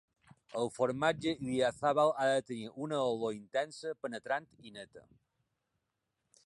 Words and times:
El 0.61 0.69
formatge 0.77 1.33
Idiazabal 1.33 2.13
ha 2.23 2.25
de 2.31 2.39
tenir 2.47 2.71
una 2.87 3.03
olor 3.11 3.37
intensa, 3.37 3.93
penetrant 4.07 4.49
i 4.71 4.77
neta. 4.79 5.07